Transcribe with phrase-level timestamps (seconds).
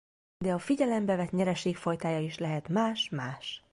[0.37, 3.63] De a figyelembe vett nyereség fajtája is lehet más-más.